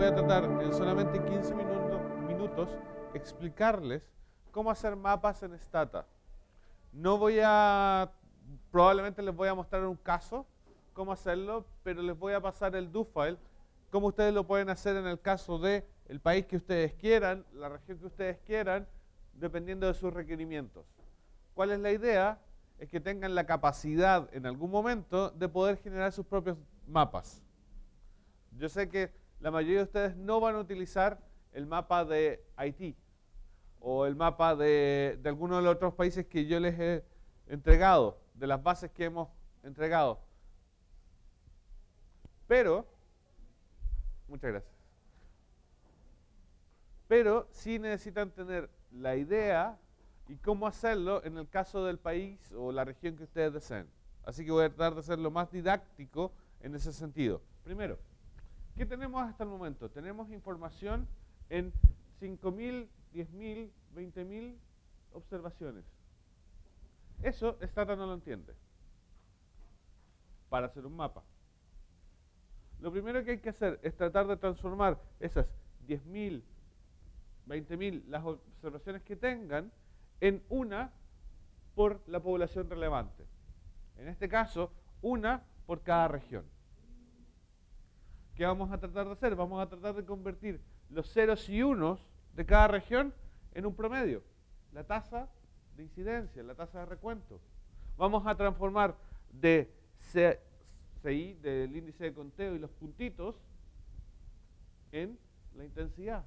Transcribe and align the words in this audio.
voy 0.00 0.08
a 0.08 0.14
tratar 0.14 0.44
en 0.44 0.72
solamente 0.72 1.22
15 1.22 1.54
minutos 2.26 2.70
explicarles 3.12 4.02
cómo 4.50 4.70
hacer 4.70 4.96
mapas 4.96 5.42
en 5.42 5.52
Stata. 5.58 6.06
No 6.90 7.18
voy 7.18 7.38
a, 7.44 8.10
probablemente 8.70 9.20
les 9.20 9.36
voy 9.36 9.48
a 9.48 9.54
mostrar 9.54 9.84
un 9.84 9.96
caso, 9.96 10.46
cómo 10.94 11.12
hacerlo, 11.12 11.66
pero 11.82 12.00
les 12.00 12.18
voy 12.18 12.32
a 12.32 12.40
pasar 12.40 12.74
el 12.76 12.90
do 12.90 13.04
file, 13.04 13.36
cómo 13.90 14.06
ustedes 14.06 14.32
lo 14.32 14.46
pueden 14.46 14.70
hacer 14.70 14.96
en 14.96 15.06
el 15.06 15.20
caso 15.20 15.58
de 15.58 15.86
el 16.08 16.18
país 16.18 16.46
que 16.46 16.56
ustedes 16.56 16.94
quieran, 16.94 17.44
la 17.52 17.68
región 17.68 17.98
que 17.98 18.06
ustedes 18.06 18.38
quieran, 18.46 18.88
dependiendo 19.34 19.86
de 19.86 19.92
sus 19.92 20.14
requerimientos. 20.14 20.86
¿Cuál 21.52 21.72
es 21.72 21.78
la 21.78 21.92
idea? 21.92 22.38
Es 22.78 22.88
que 22.88 23.00
tengan 23.00 23.34
la 23.34 23.44
capacidad 23.44 24.30
en 24.32 24.46
algún 24.46 24.70
momento 24.70 25.28
de 25.28 25.46
poder 25.46 25.76
generar 25.76 26.10
sus 26.10 26.24
propios 26.24 26.56
mapas. 26.86 27.42
Yo 28.56 28.70
sé 28.70 28.88
que 28.88 29.19
la 29.40 29.50
mayoría 29.50 29.78
de 29.78 29.84
ustedes 29.84 30.16
no 30.16 30.40
van 30.40 30.56
a 30.56 30.60
utilizar 30.60 31.18
el 31.52 31.66
mapa 31.66 32.04
de 32.04 32.44
Haití 32.56 32.96
o 33.80 34.06
el 34.06 34.14
mapa 34.14 34.54
de, 34.54 35.18
de 35.22 35.28
alguno 35.28 35.56
de 35.56 35.62
los 35.62 35.74
otros 35.74 35.94
países 35.94 36.26
que 36.26 36.46
yo 36.46 36.60
les 36.60 36.78
he 36.78 37.04
entregado, 37.46 38.20
de 38.34 38.46
las 38.46 38.62
bases 38.62 38.90
que 38.90 39.04
hemos 39.04 39.28
entregado. 39.62 40.20
Pero, 42.46 42.86
muchas 44.28 44.50
gracias. 44.50 44.74
Pero 47.08 47.48
sí 47.50 47.78
necesitan 47.78 48.30
tener 48.30 48.70
la 48.92 49.16
idea 49.16 49.78
y 50.28 50.36
cómo 50.36 50.66
hacerlo 50.66 51.24
en 51.24 51.38
el 51.38 51.48
caso 51.48 51.84
del 51.84 51.98
país 51.98 52.38
o 52.52 52.70
la 52.70 52.84
región 52.84 53.16
que 53.16 53.24
ustedes 53.24 53.52
deseen. 53.52 53.88
Así 54.24 54.44
que 54.44 54.52
voy 54.52 54.64
a 54.64 54.68
tratar 54.68 54.94
de 54.94 55.00
hacerlo 55.00 55.30
más 55.30 55.50
didáctico 55.50 56.32
en 56.60 56.74
ese 56.74 56.92
sentido. 56.92 57.40
Primero, 57.64 57.98
¿qué 58.76 58.86
tenemos 58.86 59.22
hasta 59.22 59.44
el 59.44 59.50
momento? 59.50 59.90
Tenemos 59.90 60.30
información 60.30 61.06
en 61.48 61.72
5.000, 62.20 62.88
10.000, 63.14 63.70
20.000 63.94 64.56
observaciones. 65.12 65.84
Eso 67.22 67.58
Stata 67.62 67.96
no 67.96 68.06
lo 68.06 68.14
entiende 68.14 68.54
para 70.48 70.66
hacer 70.66 70.86
un 70.86 70.96
mapa. 70.96 71.22
Lo 72.80 72.90
primero 72.90 73.22
que 73.24 73.32
hay 73.32 73.38
que 73.38 73.50
hacer 73.50 73.78
es 73.82 73.94
tratar 73.94 74.26
de 74.26 74.36
transformar 74.36 74.98
esas 75.20 75.46
10.000, 75.86 76.42
20.000, 77.46 78.04
las 78.06 78.24
observaciones 78.24 79.02
que 79.02 79.16
tengan, 79.16 79.70
en 80.20 80.42
una 80.48 80.90
por 81.74 82.00
la 82.06 82.20
población 82.20 82.68
relevante. 82.68 83.24
En 83.98 84.08
este 84.08 84.28
caso, 84.28 84.72
una 85.02 85.42
por 85.66 85.82
cada 85.82 86.08
región. 86.08 86.44
¿Qué 88.40 88.46
vamos 88.46 88.72
a 88.72 88.78
tratar 88.78 89.04
de 89.04 89.12
hacer? 89.12 89.36
Vamos 89.36 89.62
a 89.62 89.68
tratar 89.68 89.94
de 89.94 90.02
convertir 90.02 90.62
los 90.88 91.12
ceros 91.12 91.46
y 91.50 91.62
unos 91.62 92.08
de 92.32 92.46
cada 92.46 92.68
región 92.68 93.12
en 93.52 93.66
un 93.66 93.74
promedio. 93.74 94.22
La 94.72 94.82
tasa 94.82 95.28
de 95.76 95.82
incidencia, 95.82 96.42
la 96.42 96.54
tasa 96.54 96.78
de 96.78 96.86
recuento. 96.86 97.38
Vamos 97.98 98.26
a 98.26 98.34
transformar 98.34 98.96
de 99.30 99.70
CI, 99.98 101.34
del 101.34 101.76
índice 101.76 102.04
de 102.04 102.14
conteo 102.14 102.54
y 102.54 102.58
los 102.58 102.70
puntitos, 102.70 103.36
en 104.90 105.18
la 105.54 105.66
intensidad. 105.66 106.24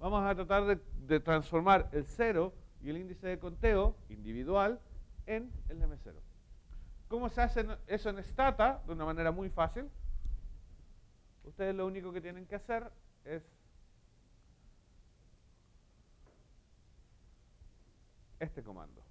Vamos 0.00 0.28
a 0.28 0.34
tratar 0.34 0.76
de, 1.06 1.20
transformar 1.20 1.88
el 1.92 2.04
cero 2.04 2.52
y 2.82 2.90
el 2.90 2.96
índice 2.96 3.28
de 3.28 3.38
conteo 3.38 3.94
individual 4.08 4.80
en 5.26 5.52
el 5.68 5.80
M0. 5.80 6.14
¿Cómo 7.06 7.28
se 7.28 7.42
hace 7.42 7.64
eso 7.86 8.10
en 8.10 8.24
Stata? 8.24 8.82
De 8.88 8.92
una 8.92 9.04
manera 9.04 9.30
muy 9.30 9.50
fácil. 9.50 9.88
Ustedes 11.46 11.74
lo 11.74 11.86
único 11.86 12.12
que 12.12 12.20
tienen 12.20 12.44
que 12.46 12.56
hacer 12.56 12.90
es 13.24 13.42
este 18.40 18.62
comando. 18.62 19.02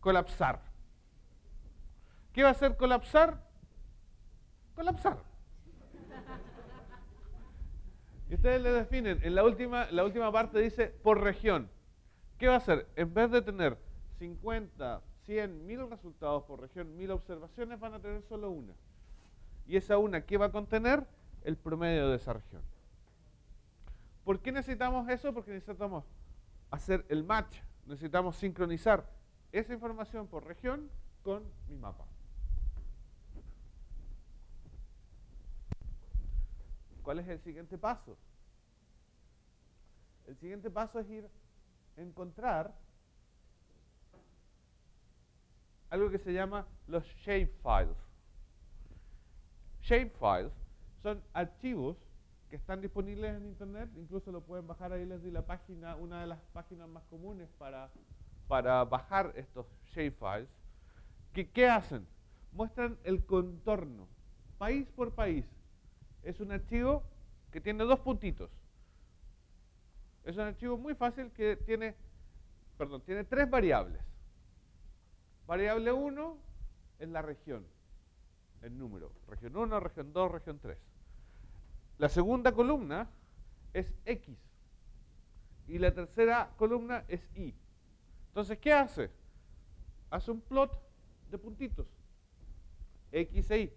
Colapsar. 0.00 0.60
¿Qué 2.32 2.42
va 2.42 2.50
a 2.50 2.52
hacer 2.52 2.76
colapsar? 2.76 3.42
Colapsar. 4.74 5.18
Y 8.28 8.34
ustedes 8.34 8.62
le 8.62 8.72
definen, 8.72 9.18
en 9.22 9.34
la 9.34 9.44
última, 9.44 9.90
la 9.90 10.04
última 10.04 10.32
parte 10.32 10.58
dice 10.58 10.88
por 10.88 11.20
región. 11.20 11.70
¿Qué 12.38 12.48
va 12.48 12.54
a 12.54 12.58
hacer? 12.58 12.88
En 12.96 13.12
vez 13.12 13.30
de 13.30 13.42
tener 13.42 13.78
50, 14.18 15.02
100, 15.24 15.66
1000 15.66 15.90
resultados 15.90 16.44
por 16.44 16.60
región, 16.60 16.96
1000 16.96 17.10
observaciones, 17.10 17.78
van 17.78 17.94
a 17.94 18.00
tener 18.00 18.22
solo 18.22 18.50
una. 18.50 18.74
Y 19.66 19.76
esa 19.76 19.98
una, 19.98 20.24
¿qué 20.24 20.36
va 20.36 20.46
a 20.46 20.52
contener? 20.52 21.06
El 21.44 21.56
promedio 21.56 22.08
de 22.08 22.16
esa 22.16 22.32
región. 22.32 22.62
¿Por 24.24 24.40
qué 24.40 24.52
necesitamos 24.52 25.08
eso? 25.08 25.32
Porque 25.34 25.50
necesitamos 25.50 26.04
hacer 26.70 27.04
el 27.08 27.24
match, 27.24 27.58
necesitamos 27.86 28.36
sincronizar 28.36 29.08
esa 29.50 29.74
información 29.74 30.26
por 30.26 30.46
región 30.46 30.90
con 31.22 31.42
mi 31.68 31.76
mapa. 31.76 32.06
¿Cuál 37.02 37.18
es 37.18 37.28
el 37.28 37.40
siguiente 37.40 37.76
paso? 37.76 38.16
El 40.26 40.36
siguiente 40.36 40.70
paso 40.70 41.00
es 41.00 41.10
ir 41.10 41.28
a 41.96 42.00
encontrar 42.00 42.72
algo 45.90 46.10
que 46.10 46.18
se 46.18 46.32
llama 46.32 46.66
los 46.86 47.04
shapefiles. 47.04 48.11
Shapefiles 49.82 50.52
son 51.02 51.22
archivos 51.32 51.96
que 52.48 52.56
están 52.56 52.80
disponibles 52.80 53.36
en 53.36 53.46
internet, 53.46 53.90
incluso 53.96 54.30
lo 54.30 54.42
pueden 54.42 54.66
bajar 54.66 54.92
ahí 54.92 55.04
les 55.04 55.22
di 55.22 55.30
la 55.30 55.44
página, 55.44 55.96
una 55.96 56.20
de 56.20 56.26
las 56.26 56.38
páginas 56.52 56.88
más 56.88 57.02
comunes 57.04 57.48
para, 57.58 57.90
para 58.46 58.84
bajar 58.84 59.32
estos 59.36 59.66
shapefiles. 59.86 60.48
¿Qué, 61.32 61.50
¿Qué 61.50 61.66
hacen? 61.66 62.06
Muestran 62.52 62.98
el 63.04 63.24
contorno, 63.24 64.06
país 64.58 64.86
por 64.90 65.14
país, 65.14 65.46
es 66.22 66.40
un 66.40 66.52
archivo 66.52 67.02
que 67.50 67.60
tiene 67.60 67.84
dos 67.84 68.00
puntitos. 68.00 68.50
Es 70.24 70.36
un 70.36 70.42
archivo 70.42 70.76
muy 70.78 70.94
fácil 70.94 71.30
que 71.32 71.56
tiene, 71.56 71.96
perdón, 72.78 73.02
tiene 73.02 73.24
tres 73.24 73.50
variables. 73.50 74.00
Variable 75.46 75.92
1 75.92 76.38
es 77.00 77.08
la 77.08 77.22
región, 77.22 77.66
el 78.62 78.78
número. 78.78 79.12
Región 79.28 79.56
1, 79.56 79.80
región 79.80 80.12
2, 80.12 80.32
región 80.32 80.58
3. 80.58 80.78
La 81.98 82.08
segunda 82.08 82.52
columna 82.52 83.08
es 83.72 83.92
X. 84.04 84.36
Y 85.68 85.78
la 85.78 85.92
tercera 85.92 86.50
columna 86.56 87.04
es 87.08 87.28
Y. 87.34 87.54
Entonces, 88.28 88.58
¿qué 88.58 88.72
hace? 88.72 89.10
Hace 90.10 90.30
un 90.30 90.40
plot 90.40 90.80
de 91.30 91.38
puntitos. 91.38 91.86
X 93.12 93.50
e 93.50 93.60
Y. 93.60 93.72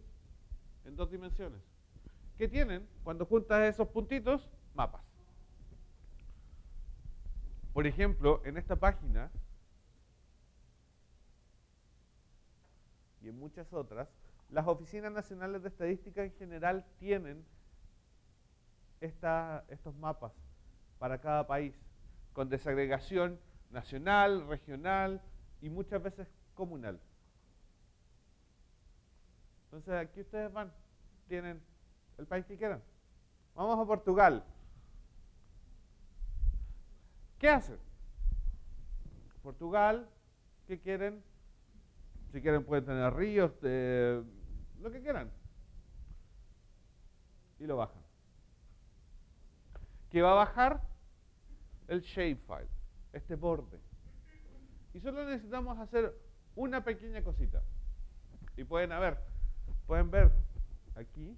En 0.86 0.96
dos 0.96 1.12
dimensiones. 1.12 1.62
¿Qué 2.38 2.48
tienen 2.48 2.88
cuando 3.04 3.26
juntas 3.26 3.62
esos 3.62 3.88
puntitos? 3.88 4.50
Mapas. 4.74 5.04
Por 7.74 7.88
ejemplo, 7.88 8.42
en 8.46 8.58
esta 8.58 8.76
página 8.76 9.32
y 13.22 13.30
en 13.30 13.38
muchas 13.38 13.72
otras, 13.74 14.08
las 14.50 14.68
oficinas 14.68 15.12
nacionales 15.12 15.62
de 15.62 15.70
estadística 15.70 16.24
en 16.24 16.32
general 16.34 16.86
tienen 16.98 17.46
estos 19.00 19.96
mapas 19.96 20.34
para 21.00 21.20
cada 21.20 21.46
país, 21.46 21.76
con 22.34 22.50
desagregación 22.50 23.40
nacional, 23.70 24.48
regional 24.48 25.22
y 25.62 25.70
muchas 25.70 26.02
veces 26.02 26.28
comunal. 26.54 27.00
Entonces 29.66 29.94
aquí 29.94 30.22
ustedes 30.22 30.52
van, 30.52 30.72
tienen 31.28 31.62
el 32.18 32.26
país 32.26 32.46
que 32.46 32.58
quieran. 32.58 32.82
Vamos 33.54 33.78
a 33.78 33.86
Portugal. 33.86 34.44
¿Qué 37.38 37.50
hacen? 37.50 37.78
Portugal, 39.44 40.10
¿qué 40.66 40.80
quieren? 40.80 41.24
Si 42.32 42.42
quieren 42.42 42.66
pueden 42.66 42.86
tener 42.86 43.14
ríos, 43.14 43.52
lo 44.82 44.92
que 44.92 45.02
quieran. 45.02 45.32
Y 47.60 47.66
lo 47.66 47.78
bajan. 47.78 48.02
¿Qué 50.10 50.22
va 50.22 50.32
a 50.32 50.36
bajar? 50.36 50.82
El 51.88 52.02
shapefile, 52.02 52.70
este 53.14 53.36
borde. 53.36 53.80
Y 54.94 55.00
solo 55.00 55.26
necesitamos 55.26 55.78
hacer 55.80 56.14
una 56.56 56.84
pequeña 56.84 57.24
cosita. 57.24 57.62
Y 58.58 58.64
pueden 58.64 58.90
ver, 58.90 59.20
pueden 59.86 60.10
ver 60.10 60.32
aquí 60.96 61.38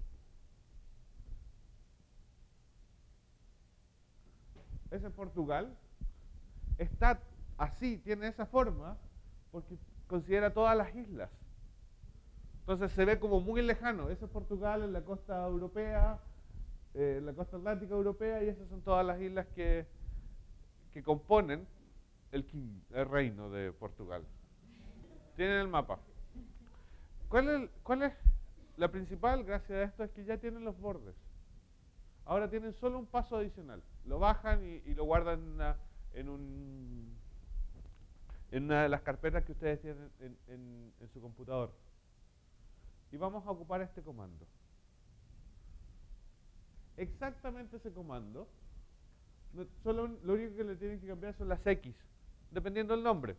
es 4.90 5.04
en 5.04 5.12
Portugal, 5.12 5.76
está 6.78 7.20
así, 7.56 7.98
tiene 7.98 8.28
esa 8.28 8.46
forma, 8.46 8.96
porque 9.50 9.76
considera 10.06 10.52
todas 10.52 10.76
las 10.76 10.94
islas. 10.94 11.30
Entonces 12.68 12.92
se 12.92 13.06
ve 13.06 13.18
como 13.18 13.40
muy 13.40 13.62
lejano. 13.62 14.10
Eso 14.10 14.26
es 14.26 14.30
Portugal 14.30 14.82
en 14.82 14.92
la 14.92 15.00
costa 15.00 15.42
europea, 15.46 16.18
eh, 16.92 17.14
en 17.16 17.24
la 17.24 17.32
costa 17.32 17.56
atlántica 17.56 17.94
europea, 17.94 18.44
y 18.44 18.48
esas 18.48 18.68
son 18.68 18.82
todas 18.82 19.06
las 19.06 19.18
islas 19.22 19.46
que, 19.54 19.86
que 20.92 21.02
componen 21.02 21.66
el, 22.30 22.44
reino 23.08 23.48
de 23.48 23.72
Portugal. 23.72 24.22
Tienen 25.34 25.60
el 25.60 25.68
mapa. 25.68 25.98
¿Cuál 27.30 27.48
es, 27.48 27.70
¿Cuál 27.82 28.02
es 28.02 28.12
la 28.76 28.88
principal 28.88 29.44
gracia 29.44 29.74
de 29.74 29.84
esto? 29.84 30.04
Es 30.04 30.10
que 30.10 30.26
ya 30.26 30.36
tienen 30.36 30.62
los 30.62 30.78
bordes. 30.78 31.14
Ahora 32.26 32.50
tienen 32.50 32.74
solo 32.74 32.98
un 32.98 33.06
paso 33.06 33.38
adicional. 33.38 33.82
Lo 34.04 34.18
bajan 34.18 34.62
y, 34.62 34.92
lo 34.92 35.04
guardan 35.04 35.40
en 36.12 36.28
un 36.28 37.16
en 38.50 38.64
una 38.64 38.82
de 38.82 38.90
las 38.90 39.00
carpetas 39.00 39.42
que 39.44 39.52
ustedes 39.52 39.80
tienen 39.80 40.10
en, 40.20 41.08
su 41.14 41.22
computador. 41.22 41.72
Y 43.12 43.16
vamos 43.16 43.46
a 43.46 43.50
ocupar 43.50 43.80
este 43.82 44.02
comando. 44.02 44.46
Exactamente 46.96 47.76
ese 47.76 47.92
comando, 47.92 48.48
solo 49.82 50.08
lo 50.24 50.34
único 50.34 50.56
que 50.56 50.64
le 50.64 50.76
tienen 50.76 51.00
que 51.00 51.06
cambiar 51.06 51.32
son 51.34 51.48
las 51.48 51.64
X, 51.64 51.94
dependiendo 52.50 52.94
del 52.94 53.04
nombre. 53.04 53.36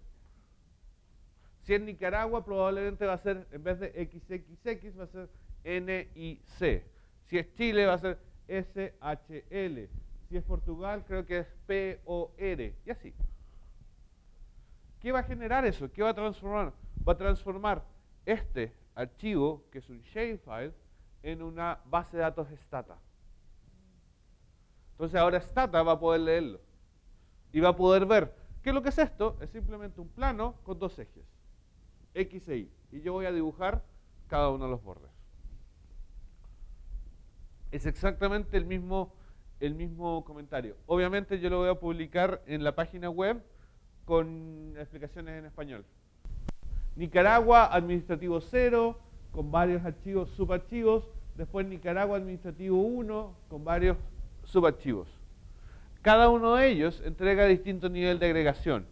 Si 1.64 1.74
es 1.74 1.82
Nicaragua, 1.82 2.44
probablemente 2.44 3.06
va 3.06 3.14
a 3.14 3.18
ser, 3.18 3.46
en 3.52 3.64
vez 3.64 3.80
de 3.80 3.90
XXX, 4.06 5.00
va 5.00 5.04
a 5.04 5.08
ser 5.08 5.30
NIC. 5.64 6.84
Si 7.26 7.38
es 7.38 7.54
Chile, 7.56 7.86
va 7.86 7.94
a 7.94 8.00
ser 8.00 8.18
SHL. 8.48 9.90
Si 10.30 10.38
es 10.38 10.44
Portugal, 10.44 11.04
creo 11.06 11.26
que 11.26 11.40
es 11.40 11.48
POR. 11.68 12.32
Y 12.40 12.90
así. 12.90 13.14
¿Qué 15.00 15.12
va 15.12 15.20
a 15.20 15.24
generar 15.24 15.66
eso? 15.66 15.92
¿Qué 15.92 16.02
va 16.02 16.10
a 16.10 16.14
transformar? 16.14 16.74
Va 17.08 17.14
a 17.14 17.18
transformar 17.18 17.84
este 18.26 18.74
archivo, 19.00 19.64
que 19.72 19.80
es 19.80 19.90
un 19.90 20.02
shapefile, 20.02 20.74
en 21.24 21.42
una 21.42 21.80
base 21.86 22.18
de 22.18 22.24
datos 22.24 22.48
Stata. 22.66 22.98
Entonces 24.92 25.20
ahora 25.20 25.40
Stata 25.40 25.82
va 25.84 25.94
a 25.94 26.00
poder 26.00 26.22
leerlo 26.22 26.60
y 27.52 27.60
va 27.60 27.70
a 27.70 27.76
poder 27.76 28.06
ver. 28.06 28.36
¿Qué 28.62 28.70
es 28.70 28.76
lo 28.76 28.84
que 28.84 28.90
es 28.90 28.98
esto? 28.98 29.38
Es 29.40 29.50
simplemente 29.52 30.02
un 30.02 30.10
plano 30.10 30.56
con 30.64 30.78
dos 30.78 31.00
ejes, 31.00 31.26
X 32.14 32.50
e 32.50 32.58
Y. 32.58 32.72
Y 32.92 33.02
yo 33.02 33.14
voy 33.14 33.26
a 33.26 33.32
dibujar 33.32 33.84
cada 34.28 34.50
uno 34.50 34.66
de 34.66 34.72
los 34.72 34.84
bordes. 34.84 35.10
Es 37.72 37.86
exactamente 37.86 38.58
el 38.58 38.66
mismo, 38.66 39.14
el 39.60 39.76
mismo 39.76 40.26
comentario. 40.26 40.76
Obviamente 40.88 41.40
yo 41.40 41.50
lo 41.50 41.60
voy 41.60 41.70
a 41.70 41.76
publicar 41.76 42.42
en 42.48 42.64
la 42.64 42.76
página 42.76 43.10
web 43.10 43.42
con 44.06 44.76
explicaciones 44.78 45.40
en 45.40 45.46
español. 45.46 45.86
Nicaragua, 47.00 47.74
administrativo 47.74 48.42
0, 48.42 49.00
con 49.32 49.52
varios 49.52 49.86
archivos, 49.86 50.30
subarchivos. 50.32 51.08
Después 51.38 51.66
Nicaragua, 51.66 52.18
administrativo 52.18 52.78
1, 52.78 53.34
con 53.48 53.64
varios 53.64 53.96
subarchivos. 54.44 55.08
Cada 56.02 56.28
uno 56.28 56.56
de 56.56 56.68
ellos 56.68 57.02
entrega 57.06 57.46
distinto 57.46 57.88
nivel 57.88 58.20
de 58.20 58.26
agregación. 58.26 58.86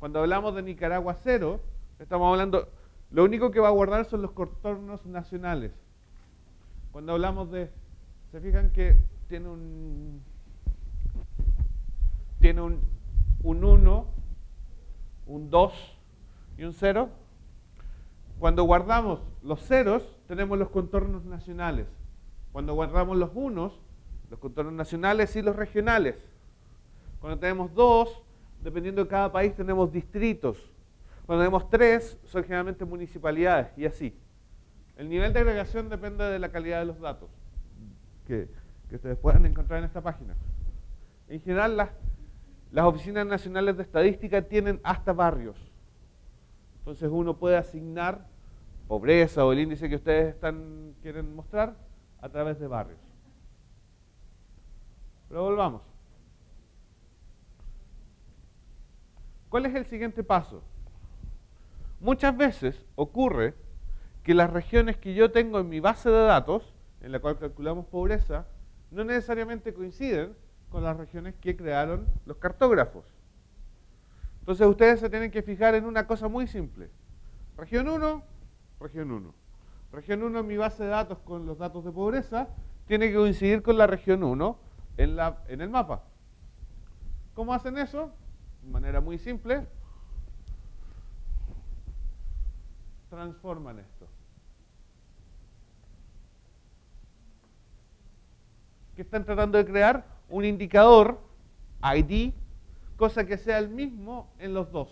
Cuando 0.00 0.20
hablamos 0.20 0.54
de 0.54 0.62
Nicaragua 0.62 1.16
0, 1.24 1.60
estamos 1.98 2.30
hablando, 2.30 2.68
lo 3.10 3.24
único 3.24 3.50
que 3.50 3.60
va 3.60 3.68
a 3.68 3.72
guardar 3.72 4.04
son 4.04 4.20
los 4.20 4.32
contornos 4.32 5.06
nacionales. 5.06 5.72
Cuando 6.92 7.12
hablamos 7.12 7.50
de, 7.50 7.70
se 8.32 8.40
fijan 8.42 8.70
que 8.70 8.98
tiene 9.30 9.48
un, 9.48 10.22
tiene 12.38 12.60
un 12.60 12.80
un 13.42 13.64
1, 13.64 14.06
un 15.26 15.50
2 15.50 16.01
y 16.62 16.64
un 16.64 16.74
0. 16.74 17.10
Cuando 18.38 18.62
guardamos 18.62 19.20
los 19.42 19.60
ceros, 19.66 20.16
tenemos 20.28 20.56
los 20.58 20.68
contornos 20.68 21.24
nacionales. 21.24 21.88
Cuando 22.52 22.74
guardamos 22.74 23.16
los 23.16 23.30
unos, 23.34 23.80
los 24.30 24.38
contornos 24.38 24.72
nacionales 24.72 25.34
y 25.34 25.42
los 25.42 25.56
regionales. 25.56 26.16
Cuando 27.20 27.40
tenemos 27.40 27.74
dos, 27.74 28.22
dependiendo 28.62 29.02
de 29.02 29.10
cada 29.10 29.32
país, 29.32 29.54
tenemos 29.56 29.92
distritos. 29.92 30.56
Cuando 31.26 31.42
tenemos 31.42 31.68
tres, 31.68 32.16
son 32.24 32.44
generalmente 32.44 32.84
municipalidades 32.84 33.76
y 33.76 33.84
así. 33.84 34.16
El 34.96 35.08
nivel 35.08 35.32
de 35.32 35.40
agregación 35.40 35.88
depende 35.88 36.24
de 36.24 36.38
la 36.38 36.50
calidad 36.50 36.78
de 36.78 36.86
los 36.86 37.00
datos 37.00 37.28
que, 38.26 38.48
que 38.88 38.96
ustedes 38.96 39.18
puedan 39.18 39.46
encontrar 39.46 39.80
en 39.80 39.86
esta 39.86 40.00
página. 40.00 40.36
En 41.28 41.40
general, 41.40 41.90
las 42.70 42.84
oficinas 42.84 43.26
nacionales 43.26 43.76
de 43.76 43.82
estadística 43.82 44.42
tienen 44.42 44.80
hasta 44.84 45.12
barrios. 45.12 45.71
Entonces 46.82 47.08
uno 47.12 47.36
puede 47.36 47.56
asignar 47.56 48.26
pobreza 48.88 49.44
o 49.46 49.52
el 49.52 49.60
índice 49.60 49.88
que 49.88 49.94
ustedes 49.94 50.34
quieren 51.00 51.34
mostrar 51.36 51.76
a 52.20 52.28
través 52.28 52.58
de 52.58 52.66
barrios. 52.66 52.98
Pero 55.28 55.44
volvamos. 55.44 55.82
¿Cuál 59.48 59.66
es 59.66 59.74
el 59.76 59.86
siguiente 59.86 60.24
paso? 60.24 60.62
Muchas 62.00 62.36
veces 62.36 62.84
ocurre 62.96 63.54
que 64.24 64.34
las 64.34 64.50
regiones 64.50 64.96
que 64.96 65.14
yo 65.14 65.30
tengo 65.30 65.60
en 65.60 65.68
mi 65.68 65.78
base 65.78 66.10
de 66.10 66.24
datos, 66.24 66.74
en 67.00 67.12
la 67.12 67.20
cual 67.20 67.38
calculamos 67.38 67.86
pobreza, 67.86 68.46
no 68.90 69.04
necesariamente 69.04 69.72
coinciden 69.72 70.34
con 70.68 70.82
las 70.82 70.96
regiones 70.96 71.34
que 71.40 71.56
crearon 71.56 72.06
los 72.26 72.38
cartógrafos. 72.38 73.04
Entonces 74.42 74.66
ustedes 74.66 75.00
se 75.00 75.08
tienen 75.08 75.30
que 75.30 75.42
fijar 75.42 75.74
en 75.74 75.84
una 75.84 76.06
cosa 76.06 76.28
muy 76.28 76.46
simple. 76.46 76.90
Región 77.56 77.88
1, 77.88 78.22
región 78.80 79.10
1. 79.10 79.34
Región 79.92 80.22
1 80.22 80.38
en 80.40 80.46
mi 80.46 80.56
base 80.56 80.82
de 80.84 80.90
datos 80.90 81.18
con 81.20 81.46
los 81.46 81.58
datos 81.58 81.84
de 81.84 81.92
pobreza 81.92 82.48
tiene 82.86 83.08
que 83.08 83.16
coincidir 83.16 83.62
con 83.62 83.78
la 83.78 83.86
región 83.86 84.22
1 84.24 84.58
en, 84.96 85.16
en 85.48 85.60
el 85.60 85.70
mapa. 85.70 86.04
¿Cómo 87.34 87.54
hacen 87.54 87.78
eso? 87.78 88.12
De 88.62 88.70
manera 88.70 89.00
muy 89.00 89.18
simple. 89.18 89.66
Transforman 93.10 93.78
esto. 93.78 94.06
¿Qué 98.96 99.02
están 99.02 99.24
tratando 99.24 99.58
de 99.58 99.64
crear? 99.64 100.12
un 100.32 100.46
indicador, 100.46 101.20
ID, 101.82 102.32
cosa 103.02 103.26
que 103.26 103.36
sea 103.36 103.58
el 103.58 103.68
mismo 103.68 104.32
en 104.38 104.54
los 104.54 104.70
dos. 104.70 104.88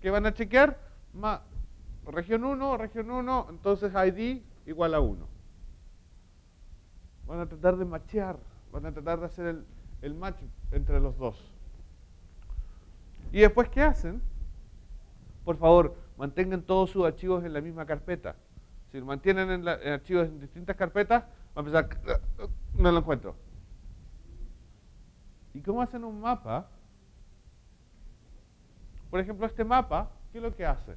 ¿Qué 0.00 0.10
van 0.10 0.26
a 0.26 0.34
chequear? 0.34 0.76
región 2.06 2.42
1, 2.42 2.76
región 2.76 3.08
1, 3.08 3.46
entonces 3.50 3.92
ID 3.94 4.42
igual 4.66 4.94
a 4.94 5.00
1. 5.00 5.28
Van 7.28 7.38
a 7.38 7.46
tratar 7.46 7.76
de 7.76 7.84
machear, 7.84 8.36
van 8.72 8.84
a 8.84 8.92
tratar 8.92 9.20
de 9.20 9.26
hacer 9.26 9.64
el, 10.02 10.14
match 10.14 10.42
entre 10.72 10.98
los 10.98 11.16
dos. 11.16 11.40
¿Y 13.30 13.38
después 13.38 13.68
qué 13.68 13.82
hacen? 13.82 14.20
Por 15.44 15.56
favor, 15.56 15.94
mantengan 16.18 16.62
todos 16.62 16.90
sus 16.90 17.06
archivos 17.06 17.44
en 17.44 17.52
la 17.52 17.60
misma 17.60 17.86
carpeta. 17.86 18.34
Si 18.90 18.98
lo 18.98 19.06
mantienen 19.06 19.52
en, 19.52 19.60
en 19.68 19.92
archivos 19.92 20.26
en 20.26 20.40
distintas 20.40 20.74
carpetas, 20.74 21.22
va 21.22 21.28
a 21.54 21.60
empezar, 21.60 21.88
no 22.74 22.90
lo 22.90 22.98
encuentro. 22.98 23.36
¿Y 25.54 25.60
cómo 25.60 25.80
hacen 25.80 26.04
un 26.04 26.20
mapa? 26.20 26.66
Por 29.08 29.20
ejemplo, 29.20 29.46
este 29.46 29.64
mapa, 29.64 30.10
¿qué 30.32 30.38
es 30.38 30.44
lo 30.44 30.54
que 30.54 30.66
hace? 30.66 30.96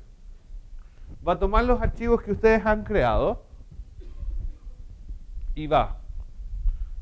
Va 1.26 1.34
a 1.34 1.40
tomar 1.40 1.64
los 1.64 1.80
archivos 1.80 2.22
que 2.24 2.32
ustedes 2.32 2.66
han 2.66 2.84
creado 2.84 3.44
y 5.54 5.68
va. 5.68 5.98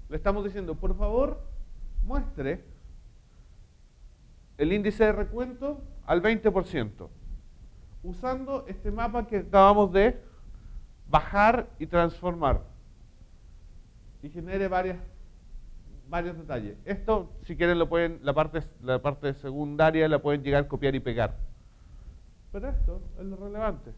Le 0.09 0.17
estamos 0.17 0.43
diciendo, 0.43 0.75
por 0.75 0.95
favor, 0.97 1.41
muestre 2.03 2.63
el 4.57 4.73
índice 4.73 5.05
de 5.05 5.11
recuento 5.13 5.81
al 6.05 6.21
20%, 6.21 7.09
usando 8.03 8.65
este 8.67 8.91
mapa 8.91 9.25
que 9.25 9.37
acabamos 9.37 9.91
de 9.93 10.21
bajar 11.07 11.69
y 11.79 11.87
transformar. 11.87 12.61
Y 14.21 14.29
genere 14.29 14.67
varias 14.67 14.97
varios 16.09 16.37
detalles. 16.37 16.77
Esto, 16.85 17.31
si 17.43 17.55
quieren, 17.55 17.79
lo 17.79 17.89
pueden, 17.89 18.19
la 18.23 18.33
parte, 18.33 18.61
la 18.81 19.01
parte 19.01 19.33
secundaria 19.35 20.07
la 20.07 20.21
pueden 20.21 20.43
llegar 20.43 20.67
copiar 20.67 20.95
y 20.95 20.99
pegar. 20.99 21.35
Pero 22.51 22.69
esto 22.69 23.01
es 23.19 23.25
lo 23.25 23.35
relevante. 23.35 23.91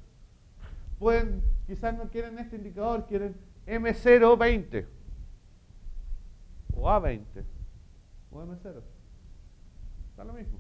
Pueden, 1.00 1.44
quizás 1.68 1.96
no 1.96 2.10
quieren 2.10 2.40
este 2.40 2.56
indicador, 2.56 3.06
quieren 3.06 3.36
M020 3.68 4.86
o 6.76 6.90
A20 6.90 7.44
o 8.32 8.42
M0. 8.42 8.82
Está 10.10 10.24
lo 10.24 10.34
mismo. 10.34 10.60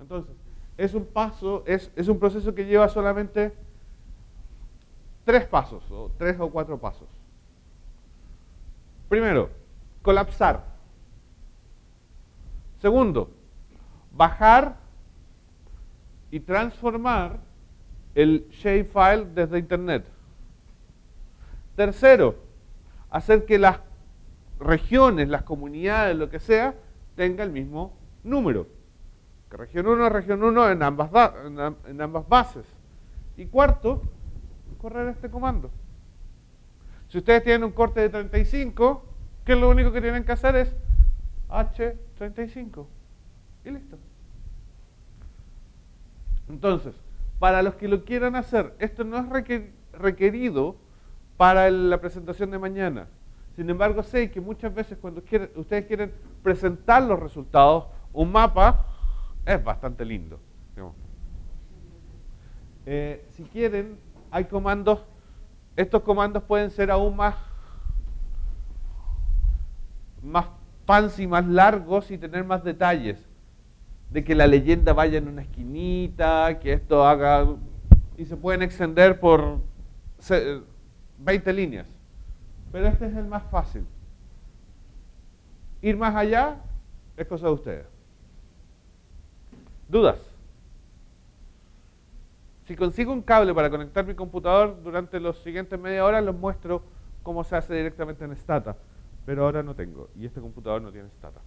Entonces, 0.00 0.34
es 0.76 0.94
un 0.94 1.04
paso, 1.04 1.64
es, 1.66 1.90
es 1.96 2.08
un 2.08 2.18
proceso 2.18 2.54
que 2.54 2.64
lleva 2.64 2.88
solamente 2.88 3.52
tres 5.24 5.44
pasos, 5.46 5.84
o 5.90 6.10
tres 6.16 6.38
o 6.40 6.50
cuatro 6.50 6.78
pasos. 6.78 7.08
Primero, 9.08 9.50
colapsar. 10.02 10.64
Segundo, 12.80 13.30
bajar 14.12 14.76
y 16.30 16.40
transformar 16.40 17.40
el 18.14 18.48
shapefile 18.50 19.26
desde 19.34 19.58
internet. 19.58 20.06
Tercero, 21.74 22.36
hacer 23.10 23.46
que 23.46 23.58
las 23.58 23.80
regiones, 24.60 25.28
las 25.28 25.42
comunidades, 25.42 26.16
lo 26.16 26.28
que 26.28 26.40
sea, 26.40 26.74
tenga 27.16 27.44
el 27.44 27.50
mismo 27.50 27.96
número. 28.24 28.66
Que 29.50 29.56
región 29.56 29.86
1 29.86 30.06
es 30.06 30.12
región 30.12 30.42
1 30.42 30.70
en 30.70 30.82
ambas, 30.82 31.10
en 31.86 32.00
ambas 32.00 32.28
bases. 32.28 32.66
Y 33.36 33.46
cuarto, 33.46 34.02
correr 34.80 35.08
este 35.08 35.30
comando. 35.30 35.70
Si 37.08 37.18
ustedes 37.18 37.42
tienen 37.42 37.64
un 37.64 37.72
corte 37.72 38.00
de 38.00 38.08
35, 38.10 39.04
que 39.44 39.56
lo 39.56 39.70
único 39.70 39.92
que 39.92 40.00
tienen 40.00 40.24
que 40.24 40.32
hacer 40.32 40.56
es 40.56 40.74
H35. 41.48 42.86
Y 43.64 43.70
listo. 43.70 43.98
Entonces, 46.48 46.94
para 47.38 47.62
los 47.62 47.74
que 47.74 47.88
lo 47.88 48.04
quieran 48.04 48.36
hacer, 48.36 48.74
esto 48.78 49.04
no 49.04 49.18
es 49.18 49.26
requerido 49.92 50.76
para 51.36 51.70
la 51.70 52.00
presentación 52.00 52.50
de 52.50 52.58
mañana. 52.58 53.08
Sin 53.56 53.68
embargo, 53.70 54.02
sé 54.02 54.30
que 54.30 54.40
muchas 54.40 54.74
veces 54.74 54.98
cuando 55.00 55.22
ustedes 55.56 55.86
quieren 55.86 56.12
presentar 56.42 57.02
los 57.02 57.18
resultados, 57.18 57.86
un 58.12 58.30
mapa 58.30 58.86
es 59.46 59.62
bastante 59.62 60.04
lindo. 60.04 60.40
Eh, 62.86 63.26
si 63.32 63.42
quieren, 63.44 63.98
hay 64.30 64.44
comandos, 64.44 65.04
estos 65.78 66.02
comandos 66.02 66.42
pueden 66.42 66.72
ser 66.72 66.90
aún 66.90 67.14
más, 67.14 67.36
más 70.24 70.46
fancy, 70.84 71.28
más 71.28 71.46
largos 71.46 72.10
y 72.10 72.18
tener 72.18 72.42
más 72.42 72.64
detalles. 72.64 73.24
De 74.10 74.24
que 74.24 74.34
la 74.34 74.48
leyenda 74.48 74.92
vaya 74.92 75.18
en 75.18 75.28
una 75.28 75.42
esquinita, 75.42 76.58
que 76.58 76.72
esto 76.72 77.06
haga... 77.06 77.46
Y 78.16 78.24
se 78.24 78.36
pueden 78.36 78.62
extender 78.62 79.20
por 79.20 79.60
20 81.18 81.52
líneas. 81.52 81.86
Pero 82.72 82.88
este 82.88 83.06
es 83.06 83.14
el 83.14 83.26
más 83.26 83.44
fácil. 83.44 83.86
Ir 85.80 85.96
más 85.96 86.16
allá 86.16 86.56
es 87.16 87.24
cosa 87.28 87.46
de 87.46 87.52
ustedes. 87.52 87.86
¿Dudas? 89.88 90.18
Si 92.68 92.76
consigo 92.76 93.14
un 93.14 93.22
cable 93.22 93.54
para 93.54 93.70
conectar 93.70 94.04
mi 94.04 94.14
computador 94.14 94.82
durante 94.82 95.18
los 95.20 95.38
siguientes 95.38 95.80
media 95.80 96.04
hora, 96.04 96.20
les 96.20 96.34
muestro 96.34 96.82
cómo 97.22 97.42
se 97.42 97.56
hace 97.56 97.74
directamente 97.74 98.26
en 98.26 98.36
Stata. 98.36 98.76
Pero 99.24 99.46
ahora 99.46 99.62
no 99.62 99.74
tengo. 99.74 100.10
Y 100.14 100.26
este 100.26 100.38
computador 100.42 100.82
no 100.82 100.92
tiene 100.92 101.08
Stata. 101.08 101.40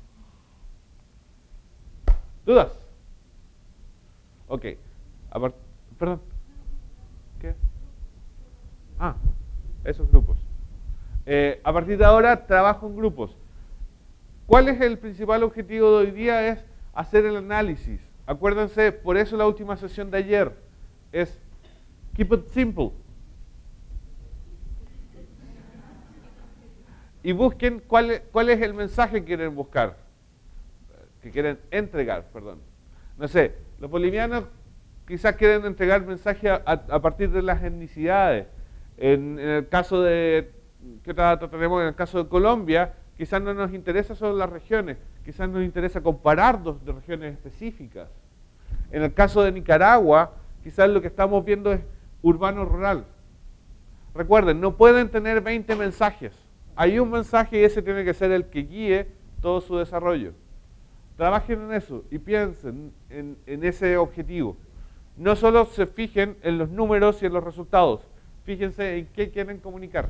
¿Dudas? 2.44 2.72
Ok. 4.48 4.66
Perdón. 6.00 6.22
¿Qué? 7.40 7.54
Ah, 8.98 9.13
esos 9.84 10.10
grupos. 10.10 10.40
Eh, 11.28 11.62
a 11.63 11.72
partir 11.72 12.00
de 12.00 12.06
ahora 12.06 12.48
trabajo 12.48 12.88
en 12.88 12.96
grupos. 12.96 13.38
¿Cuál 14.48 14.70
es 14.70 14.82
el 14.82 14.98
principal 14.98 15.44
objetivo 15.44 16.00
de 16.00 16.08
hoy 16.08 16.12
día? 16.13 16.48
Es 16.48 16.66
hacer 16.96 17.25
el 17.25 17.36
análisis. 17.36 18.01
Acuérdense, 18.25 18.92
por 18.92 19.18
eso 19.18 19.38
la 19.38 19.46
última 19.46 19.78
sesión 19.78 20.10
de 20.10 20.18
ayer 20.18 20.71
es 21.12 21.39
keep 22.15 22.34
it 22.34 22.48
simple. 22.48 22.91
Y 27.24 27.34
busquen 27.34 27.82
cuál, 27.86 28.24
cuál 28.32 28.50
es 28.50 28.62
el 28.62 28.74
mensaje 28.74 29.20
que 29.20 29.25
quieren 29.25 29.56
buscar, 29.56 29.96
que 31.22 31.30
quieren 31.30 31.60
entregar, 31.70 32.25
perdón. 32.34 32.60
No 33.18 33.27
sé, 33.27 33.56
los 33.80 33.91
bolivianos 33.91 34.46
quizás 35.08 35.36
quieren 35.36 35.65
entregar 35.65 36.06
mensaje 36.06 36.50
a, 36.50 37.01
partir 37.01 37.30
de 37.32 37.44
las 37.44 37.62
etnicidades. 37.62 38.48
En, 38.98 39.38
el 39.38 39.68
caso 39.68 40.01
de, 40.01 40.51
¿qué 41.03 41.13
tenemos? 41.13 41.82
En 41.82 41.89
el 41.89 41.96
caso 41.96 42.24
de 42.24 42.30
Colombia, 42.30 42.94
quizás 43.18 43.41
no 43.41 43.53
nos 43.53 43.74
interesa 43.74 44.15
solo 44.15 44.36
las 44.36 44.50
regiones, 44.50 44.98
quizás 45.24 45.48
nos 45.48 45.63
interesa 45.63 46.01
comparar 46.01 46.63
dos 46.63 46.84
de 46.84 46.91
regiones 46.91 47.34
específicas. 47.34 48.10
En 48.91 49.03
el 49.03 49.13
caso 49.13 49.44
de 49.44 49.51
Nicaragua, 49.51 50.34
Quizás 50.63 50.89
lo 50.89 51.01
que 51.01 51.08
estamos 51.08 51.44
viendo 51.44 51.72
es 51.72 51.82
urbano-rural. 52.22 53.06
Recuerden, 54.13 54.60
no 54.60 54.75
pueden 54.75 55.10
tener 55.10 55.41
20 55.41 55.75
mensajes. 55.75 56.34
Hay 56.75 57.00
un 57.00 57.12
mensaje 57.12 57.60
y 57.60 57.63
ese 57.63 57.82
tiene 57.82 58.03
que 58.03 58.13
ser 58.13 58.32
el 58.32 58.46
que 58.46 58.62
guíe 58.62 59.08
todo 59.41 59.62
su 59.62 59.77
desarrollo. 59.77 60.34
Trabajen 61.18 61.62
en 61.62 61.74
eso 61.74 62.03
y 62.12 62.20
piensen 62.20 62.91
en, 63.10 63.38
en 63.46 63.63
ese 63.63 63.98
objetivo. 63.98 64.58
No 65.18 65.36
solo 65.36 65.65
se 65.65 65.86
fijen 65.86 66.38
en 66.41 66.58
los 66.58 66.70
números 66.70 67.22
y 67.22 67.25
en 67.25 67.34
los 67.34 67.44
resultados, 67.44 68.01
fíjense 68.44 68.98
en 68.98 69.08
qué 69.08 69.30
quieren 69.30 69.60
comunicar. 69.60 70.10